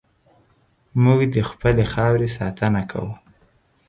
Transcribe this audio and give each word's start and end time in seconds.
موږ 1.03 1.19
د 1.33 1.37
خپلې 1.49 1.83
خاورې 1.93 2.27
ساتنه 2.37 2.81
کوو. 2.91 3.13